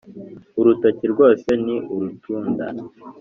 urutoki 0.59 1.05
rwose 1.13 1.49
ni 1.65 1.75
urutunda 1.95 2.65